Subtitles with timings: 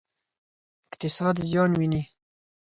[0.89, 2.01] اقتصاد زیان ویني.